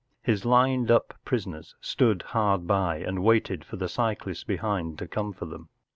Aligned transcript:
His 0.23 0.45
lined 0.45 0.89
up 0.89 1.13
prisoners 1.25 1.75
stood 1.79 2.23
hard 2.23 2.65
by 2.65 2.97
and 2.97 3.23
waited 3.23 3.63
for 3.63 3.75
the 3.75 3.87
cyclists 3.87 4.43
behind 4.43 4.97
to 4.97 5.07
come 5.07 5.31
for 5.31 5.45
them. 5.45 5.69